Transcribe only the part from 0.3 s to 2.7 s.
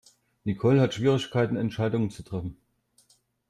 Nicole hat Schwierigkeiten Entscheidungen zu treffen.